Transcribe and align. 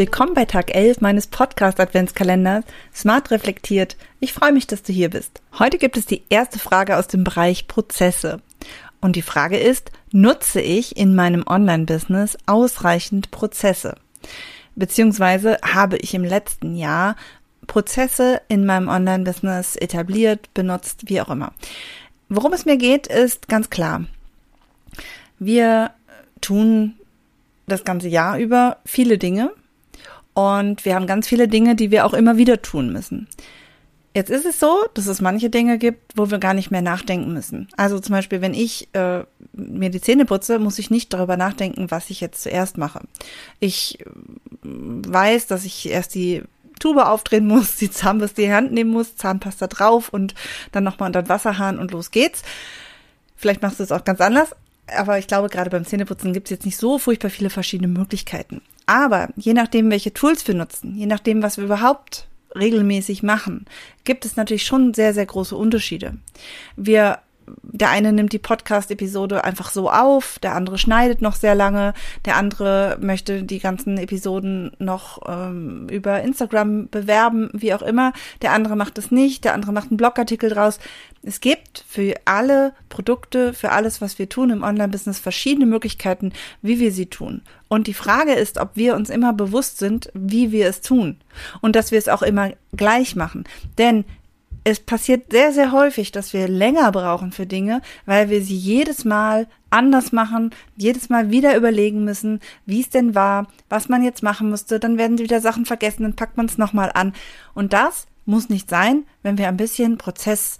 Willkommen 0.00 0.32
bei 0.32 0.46
Tag 0.46 0.74
11 0.74 1.02
meines 1.02 1.26
Podcast-Adventskalenders 1.26 2.64
Smart 2.94 3.30
Reflektiert. 3.30 3.98
Ich 4.18 4.32
freue 4.32 4.50
mich, 4.50 4.66
dass 4.66 4.82
du 4.82 4.94
hier 4.94 5.10
bist. 5.10 5.42
Heute 5.58 5.76
gibt 5.76 5.98
es 5.98 6.06
die 6.06 6.22
erste 6.30 6.58
Frage 6.58 6.96
aus 6.96 7.06
dem 7.06 7.22
Bereich 7.22 7.68
Prozesse. 7.68 8.40
Und 9.02 9.14
die 9.14 9.20
Frage 9.20 9.58
ist, 9.58 9.92
nutze 10.10 10.62
ich 10.62 10.96
in 10.96 11.14
meinem 11.14 11.44
Online-Business 11.46 12.38
ausreichend 12.46 13.30
Prozesse? 13.30 13.94
Beziehungsweise 14.74 15.58
habe 15.62 15.98
ich 15.98 16.14
im 16.14 16.24
letzten 16.24 16.76
Jahr 16.76 17.14
Prozesse 17.66 18.40
in 18.48 18.64
meinem 18.64 18.88
Online-Business 18.88 19.76
etabliert, 19.76 20.48
benutzt, 20.54 21.10
wie 21.10 21.20
auch 21.20 21.28
immer. 21.28 21.52
Worum 22.30 22.54
es 22.54 22.64
mir 22.64 22.78
geht, 22.78 23.06
ist 23.06 23.48
ganz 23.48 23.68
klar. 23.68 24.06
Wir 25.38 25.90
tun 26.40 26.94
das 27.66 27.84
ganze 27.84 28.08
Jahr 28.08 28.38
über 28.38 28.78
viele 28.86 29.18
Dinge 29.18 29.52
und 30.34 30.84
wir 30.84 30.94
haben 30.94 31.06
ganz 31.06 31.28
viele 31.28 31.48
Dinge, 31.48 31.74
die 31.74 31.90
wir 31.90 32.06
auch 32.06 32.14
immer 32.14 32.36
wieder 32.36 32.62
tun 32.62 32.92
müssen. 32.92 33.28
Jetzt 34.12 34.30
ist 34.30 34.44
es 34.44 34.58
so, 34.58 34.86
dass 34.94 35.06
es 35.06 35.20
manche 35.20 35.50
Dinge 35.50 35.78
gibt, 35.78 36.16
wo 36.16 36.32
wir 36.32 36.38
gar 36.38 36.52
nicht 36.52 36.72
mehr 36.72 36.82
nachdenken 36.82 37.32
müssen. 37.32 37.68
Also 37.76 38.00
zum 38.00 38.12
Beispiel, 38.12 38.40
wenn 38.40 38.54
ich 38.54 38.88
äh, 38.92 39.22
mir 39.52 39.90
die 39.90 40.00
Zähne 40.00 40.24
putze, 40.24 40.58
muss 40.58 40.80
ich 40.80 40.90
nicht 40.90 41.12
darüber 41.12 41.36
nachdenken, 41.36 41.92
was 41.92 42.10
ich 42.10 42.20
jetzt 42.20 42.42
zuerst 42.42 42.76
mache. 42.76 43.02
Ich 43.60 44.00
äh, 44.00 44.04
weiß, 44.64 45.46
dass 45.46 45.64
ich 45.64 45.88
erst 45.88 46.16
die 46.16 46.42
Tube 46.80 47.06
aufdrehen 47.06 47.46
muss, 47.46 47.76
die 47.76 47.90
Zahnbürste 47.90 48.42
in 48.42 48.48
die 48.48 48.54
Hand 48.54 48.72
nehmen 48.72 48.90
muss, 48.90 49.14
Zahnpasta 49.14 49.68
drauf 49.68 50.08
und 50.08 50.34
dann 50.72 50.82
nochmal 50.82 51.08
unter 51.08 51.22
den 51.22 51.28
Wasserhahn 51.28 51.78
und 51.78 51.92
los 51.92 52.10
geht's. 52.10 52.42
Vielleicht 53.36 53.62
machst 53.62 53.78
du 53.78 53.84
es 53.84 53.92
auch 53.92 54.04
ganz 54.04 54.20
anders, 54.20 54.56
aber 54.88 55.18
ich 55.18 55.28
glaube, 55.28 55.48
gerade 55.48 55.70
beim 55.70 55.84
Zähneputzen 55.84 56.32
gibt 56.32 56.48
es 56.48 56.50
jetzt 56.50 56.66
nicht 56.66 56.76
so 56.76 56.98
furchtbar 56.98 57.30
viele 57.30 57.50
verschiedene 57.50 57.88
Möglichkeiten. 57.88 58.60
Aber 58.90 59.28
je 59.36 59.54
nachdem, 59.54 59.88
welche 59.88 60.12
Tools 60.12 60.48
wir 60.48 60.56
nutzen, 60.56 60.96
je 60.96 61.06
nachdem, 61.06 61.44
was 61.44 61.58
wir 61.58 61.64
überhaupt 61.64 62.26
regelmäßig 62.56 63.22
machen, 63.22 63.66
gibt 64.02 64.24
es 64.24 64.34
natürlich 64.34 64.64
schon 64.64 64.94
sehr, 64.94 65.14
sehr 65.14 65.26
große 65.26 65.56
Unterschiede. 65.56 66.14
Wir 66.74 67.20
der 67.62 67.90
eine 67.90 68.12
nimmt 68.12 68.32
die 68.32 68.38
Podcast-Episode 68.38 69.44
einfach 69.44 69.70
so 69.70 69.90
auf, 69.90 70.38
der 70.38 70.54
andere 70.54 70.78
schneidet 70.78 71.22
noch 71.22 71.34
sehr 71.34 71.54
lange, 71.54 71.94
der 72.24 72.36
andere 72.36 72.98
möchte 73.00 73.42
die 73.42 73.58
ganzen 73.58 73.98
Episoden 73.98 74.72
noch 74.78 75.20
ähm, 75.28 75.88
über 75.88 76.22
Instagram 76.22 76.88
bewerben, 76.88 77.50
wie 77.52 77.74
auch 77.74 77.82
immer, 77.82 78.12
der 78.42 78.52
andere 78.52 78.76
macht 78.76 78.98
es 78.98 79.10
nicht, 79.10 79.44
der 79.44 79.54
andere 79.54 79.72
macht 79.72 79.90
einen 79.90 79.96
Blogartikel 79.96 80.50
draus. 80.50 80.78
Es 81.22 81.40
gibt 81.40 81.84
für 81.86 82.14
alle 82.24 82.72
Produkte, 82.88 83.52
für 83.52 83.72
alles, 83.72 84.00
was 84.00 84.18
wir 84.18 84.28
tun 84.28 84.50
im 84.50 84.62
Online-Business, 84.62 85.18
verschiedene 85.18 85.66
Möglichkeiten, 85.66 86.32
wie 86.62 86.80
wir 86.80 86.92
sie 86.92 87.06
tun. 87.06 87.42
Und 87.68 87.86
die 87.86 87.94
Frage 87.94 88.32
ist, 88.32 88.58
ob 88.58 88.70
wir 88.74 88.96
uns 88.96 89.10
immer 89.10 89.32
bewusst 89.32 89.78
sind, 89.78 90.10
wie 90.14 90.50
wir 90.50 90.66
es 90.66 90.80
tun 90.80 91.16
und 91.60 91.76
dass 91.76 91.92
wir 91.92 91.98
es 91.98 92.08
auch 92.08 92.22
immer 92.22 92.50
gleich 92.72 93.16
machen. 93.16 93.44
Denn 93.78 94.04
es 94.70 94.80
passiert 94.80 95.30
sehr, 95.30 95.52
sehr 95.52 95.72
häufig, 95.72 96.12
dass 96.12 96.32
wir 96.32 96.48
länger 96.48 96.90
brauchen 96.92 97.32
für 97.32 97.46
Dinge, 97.46 97.82
weil 98.06 98.30
wir 98.30 98.42
sie 98.42 98.56
jedes 98.56 99.04
Mal 99.04 99.46
anders 99.70 100.12
machen, 100.12 100.50
jedes 100.76 101.08
Mal 101.08 101.30
wieder 101.30 101.56
überlegen 101.56 102.04
müssen, 102.04 102.40
wie 102.66 102.80
es 102.80 102.90
denn 102.90 103.14
war, 103.14 103.46
was 103.68 103.88
man 103.88 104.02
jetzt 104.02 104.22
machen 104.22 104.50
musste, 104.50 104.80
dann 104.80 104.98
werden 104.98 105.18
wieder 105.18 105.40
Sachen 105.40 105.66
vergessen, 105.66 106.02
dann 106.02 106.16
packt 106.16 106.36
man 106.36 106.46
es 106.46 106.58
nochmal 106.58 106.90
an. 106.94 107.12
Und 107.54 107.72
das 107.72 108.06
muss 108.26 108.48
nicht 108.48 108.68
sein, 108.68 109.04
wenn 109.22 109.38
wir 109.38 109.48
ein 109.48 109.56
bisschen 109.56 109.98
Prozess 109.98 110.58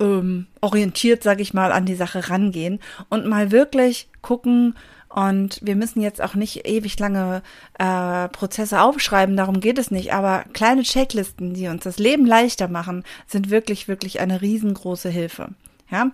ähm, 0.00 0.46
orientiert, 0.60 1.22
sage 1.22 1.42
ich 1.42 1.54
mal, 1.54 1.72
an 1.72 1.86
die 1.86 1.94
Sache 1.94 2.30
rangehen 2.30 2.80
und 3.08 3.26
mal 3.26 3.50
wirklich 3.50 4.08
gucken, 4.22 4.74
und 5.14 5.60
wir 5.62 5.76
müssen 5.76 6.00
jetzt 6.02 6.20
auch 6.20 6.34
nicht 6.34 6.66
ewig 6.66 6.98
lange 6.98 7.42
äh, 7.78 8.28
Prozesse 8.30 8.80
aufschreiben, 8.80 9.36
darum 9.36 9.60
geht 9.60 9.78
es 9.78 9.92
nicht. 9.92 10.12
Aber 10.12 10.44
kleine 10.54 10.82
Checklisten, 10.82 11.54
die 11.54 11.68
uns 11.68 11.84
das 11.84 12.00
Leben 12.00 12.26
leichter 12.26 12.66
machen, 12.66 13.04
sind 13.28 13.48
wirklich, 13.48 13.86
wirklich 13.86 14.18
eine 14.18 14.42
riesengroße 14.42 15.08
Hilfe. 15.08 15.50
Ja. 15.88 16.10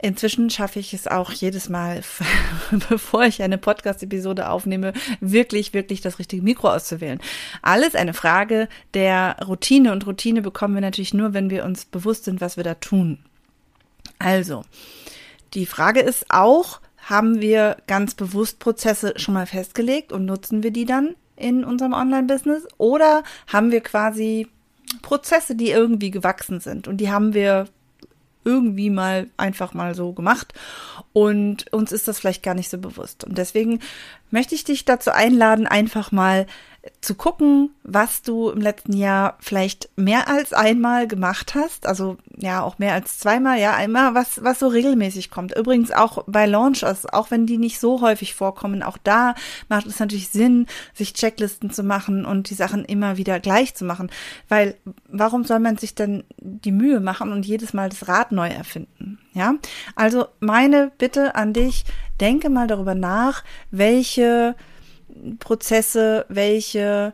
Inzwischen 0.00 0.48
schaffe 0.48 0.78
ich 0.78 0.94
es 0.94 1.06
auch 1.06 1.30
jedes 1.30 1.68
Mal, 1.68 2.00
bevor 2.88 3.24
ich 3.24 3.42
eine 3.42 3.58
Podcast-Episode 3.58 4.48
aufnehme, 4.48 4.94
wirklich, 5.20 5.74
wirklich 5.74 6.00
das 6.00 6.18
richtige 6.18 6.42
Mikro 6.42 6.70
auszuwählen. 6.70 7.20
Alles 7.60 7.94
eine 7.94 8.14
Frage 8.14 8.66
der 8.94 9.36
Routine 9.46 9.92
und 9.92 10.06
Routine 10.06 10.40
bekommen 10.40 10.72
wir 10.72 10.80
natürlich 10.80 11.12
nur, 11.12 11.34
wenn 11.34 11.50
wir 11.50 11.66
uns 11.66 11.84
bewusst 11.84 12.24
sind, 12.24 12.40
was 12.40 12.56
wir 12.56 12.64
da 12.64 12.76
tun. 12.76 13.18
Also, 14.18 14.64
die 15.52 15.66
Frage 15.66 16.00
ist 16.00 16.24
auch, 16.30 16.80
haben 17.02 17.40
wir 17.40 17.76
ganz 17.86 18.14
bewusst 18.14 18.58
Prozesse 18.58 19.14
schon 19.16 19.34
mal 19.34 19.46
festgelegt 19.46 20.12
und 20.12 20.24
nutzen 20.24 20.62
wir 20.62 20.70
die 20.70 20.86
dann 20.86 21.14
in 21.36 21.64
unserem 21.64 21.92
Online-Business? 21.92 22.66
Oder 22.78 23.22
haben 23.46 23.70
wir 23.70 23.80
quasi 23.80 24.48
Prozesse, 25.02 25.54
die 25.54 25.70
irgendwie 25.70 26.10
gewachsen 26.10 26.60
sind 26.60 26.88
und 26.88 26.98
die 26.98 27.10
haben 27.10 27.34
wir 27.34 27.66
irgendwie 28.44 28.90
mal 28.90 29.28
einfach 29.36 29.72
mal 29.72 29.94
so 29.94 30.12
gemacht 30.12 30.52
und 31.12 31.72
uns 31.72 31.92
ist 31.92 32.08
das 32.08 32.18
vielleicht 32.18 32.42
gar 32.42 32.54
nicht 32.54 32.70
so 32.70 32.78
bewusst. 32.78 33.24
Und 33.24 33.38
deswegen 33.38 33.80
möchte 34.30 34.54
ich 34.54 34.64
dich 34.64 34.84
dazu 34.84 35.12
einladen, 35.12 35.66
einfach 35.66 36.10
mal 36.12 36.46
zu 37.00 37.14
gucken, 37.14 37.70
was 37.84 38.22
du 38.22 38.50
im 38.50 38.60
letzten 38.60 38.92
Jahr 38.92 39.36
vielleicht 39.40 39.88
mehr 39.96 40.28
als 40.28 40.52
einmal 40.52 41.06
gemacht 41.06 41.54
hast, 41.54 41.86
also 41.86 42.16
ja 42.36 42.62
auch 42.62 42.78
mehr 42.78 42.92
als 42.94 43.18
zweimal, 43.18 43.60
ja 43.60 43.74
einmal, 43.74 44.14
was 44.14 44.42
was 44.42 44.58
so 44.58 44.66
regelmäßig 44.66 45.30
kommt. 45.30 45.56
Übrigens 45.56 45.92
auch 45.92 46.24
bei 46.26 46.46
Launches, 46.46 47.06
auch 47.06 47.30
wenn 47.30 47.46
die 47.46 47.58
nicht 47.58 47.78
so 47.78 48.00
häufig 48.00 48.34
vorkommen, 48.34 48.82
auch 48.82 48.98
da 48.98 49.36
macht 49.68 49.86
es 49.86 50.00
natürlich 50.00 50.30
Sinn, 50.30 50.66
sich 50.92 51.14
Checklisten 51.14 51.70
zu 51.70 51.84
machen 51.84 52.24
und 52.24 52.50
die 52.50 52.54
Sachen 52.54 52.84
immer 52.84 53.16
wieder 53.16 53.38
gleich 53.38 53.74
zu 53.76 53.84
machen, 53.84 54.10
weil 54.48 54.76
warum 55.08 55.44
soll 55.44 55.60
man 55.60 55.76
sich 55.76 55.94
dann 55.94 56.24
die 56.38 56.72
Mühe 56.72 56.98
machen 56.98 57.30
und 57.30 57.46
jedes 57.46 57.72
Mal 57.72 57.90
das 57.90 58.08
Rad 58.08 58.32
neu 58.32 58.48
erfinden? 58.48 59.18
Ja, 59.34 59.54
also 59.94 60.26
meine 60.40 60.90
Bitte 60.98 61.36
an 61.36 61.52
dich, 61.52 61.84
denke 62.20 62.50
mal 62.50 62.66
darüber 62.66 62.96
nach, 62.96 63.44
welche 63.70 64.56
Prozesse, 65.38 66.26
welche 66.28 67.12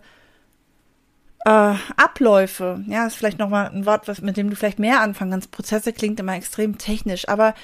äh, 1.44 1.74
Abläufe, 1.96 2.84
ja, 2.86 3.06
ist 3.06 3.16
vielleicht 3.16 3.38
nochmal 3.38 3.70
ein 3.70 3.86
Wort, 3.86 4.08
was, 4.08 4.20
mit 4.20 4.36
dem 4.36 4.50
du 4.50 4.56
vielleicht 4.56 4.78
mehr 4.78 5.00
anfangen 5.00 5.30
kannst. 5.32 5.50
Prozesse 5.50 5.92
klingt 5.92 6.20
immer 6.20 6.34
extrem 6.34 6.78
technisch, 6.78 7.28
aber 7.28 7.54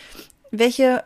welche 0.51 1.05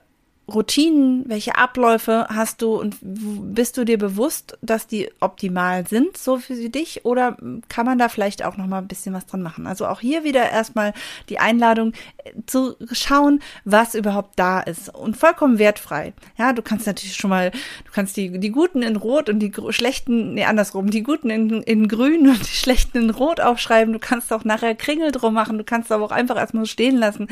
Routinen, 0.53 1.25
welche 1.29 1.57
Abläufe 1.57 2.27
hast 2.31 2.63
du 2.63 2.75
und 2.75 2.97
bist 3.03 3.77
du 3.77 3.85
dir 3.85 3.99
bewusst, 3.99 4.57
dass 4.63 4.87
die 4.87 5.11
optimal 5.21 5.87
sind, 5.87 6.17
so 6.17 6.39
für 6.39 6.55
dich? 6.55 7.05
Oder 7.05 7.37
kann 7.69 7.85
man 7.85 7.99
da 7.99 8.09
vielleicht 8.09 8.43
auch 8.45 8.57
noch 8.57 8.67
mal 8.67 8.79
ein 8.79 8.89
bisschen 8.89 9.15
was 9.15 9.27
dran 9.27 9.43
machen? 9.43 9.67
Also 9.67 9.87
auch 9.87 10.01
hier 10.01 10.25
wieder 10.25 10.51
erstmal 10.51 10.95
die 11.29 11.39
Einladung 11.39 11.93
äh, 12.25 12.33
zu 12.47 12.77
schauen, 12.93 13.41
was 13.65 13.95
überhaupt 13.95 14.39
da 14.39 14.61
ist 14.61 14.95
und 14.95 15.19
vollkommen 15.19 15.59
wertfrei. 15.59 16.15
Ja, 16.39 16.55
du 16.55 16.63
kannst 16.63 16.87
natürlich 16.87 17.17
schon 17.17 17.31
mal, 17.31 17.51
du 17.51 17.93
kannst 17.93 18.17
die, 18.17 18.39
die 18.39 18.51
Guten 18.51 18.83
in 18.83 18.97
Rot 18.97 19.29
und 19.29 19.41
die 19.41 19.53
schlechten, 19.71 20.35
nee, 20.35 20.45
andersrum, 20.45 20.91
die 20.91 21.03
Guten 21.03 21.29
in, 21.29 21.63
in 21.63 21.89
Grün 21.89 22.27
und 22.27 22.41
die 22.41 22.57
schlechten 22.57 22.97
in 22.97 23.11
Rot 23.11 23.41
aufschreiben. 23.41 23.93
Du 23.93 23.99
kannst 23.99 24.33
auch 24.33 24.45
nachher 24.45 24.75
Kringel 24.75 25.13
drum 25.13 25.35
machen. 25.35 25.59
Du 25.59 25.65
kannst 25.65 25.93
aber 25.93 26.05
auch 26.05 26.11
einfach 26.11 26.37
erstmal 26.37 26.65
stehen 26.65 26.97
lassen. 26.97 27.29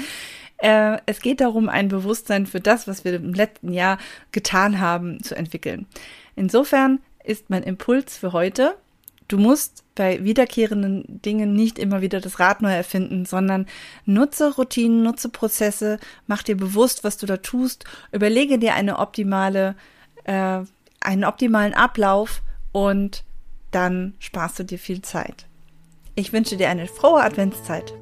Äh, 0.58 0.98
es 1.06 1.20
geht 1.20 1.40
darum, 1.40 1.68
ein 1.68 1.88
Bewusstsein 1.88 2.46
für 2.46 2.60
das, 2.60 2.88
was 2.88 3.04
wir 3.04 3.14
im 3.14 3.34
letzten 3.34 3.72
Jahr 3.72 3.98
getan 4.32 4.80
haben, 4.80 5.22
zu 5.22 5.36
entwickeln. 5.36 5.86
Insofern 6.34 7.00
ist 7.24 7.50
mein 7.50 7.62
Impuls 7.62 8.16
für 8.16 8.32
heute, 8.32 8.76
du 9.28 9.38
musst 9.38 9.84
bei 9.94 10.22
wiederkehrenden 10.22 11.20
Dingen 11.22 11.54
nicht 11.54 11.78
immer 11.78 12.00
wieder 12.00 12.20
das 12.20 12.38
Rad 12.38 12.62
neu 12.62 12.72
erfinden, 12.72 13.24
sondern 13.24 13.66
nutze 14.04 14.54
Routinen, 14.54 15.02
nutze 15.02 15.28
Prozesse, 15.28 15.98
mach 16.26 16.42
dir 16.42 16.56
bewusst, 16.56 17.04
was 17.04 17.16
du 17.16 17.26
da 17.26 17.38
tust, 17.38 17.84
überlege 18.12 18.58
dir 18.58 18.74
eine 18.74 18.98
optimale, 18.98 19.74
äh, 20.24 20.60
einen 21.00 21.24
optimalen 21.24 21.74
Ablauf 21.74 22.42
und 22.72 23.24
dann 23.70 24.14
sparst 24.18 24.58
du 24.58 24.64
dir 24.64 24.78
viel 24.78 25.02
Zeit. 25.02 25.46
Ich 26.14 26.32
wünsche 26.32 26.56
dir 26.56 26.70
eine 26.70 26.86
frohe 26.86 27.22
Adventszeit. 27.22 27.92